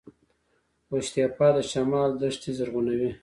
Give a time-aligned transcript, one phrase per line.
[0.89, 3.11] قوش تیپه د شمال دښتې زرغونوي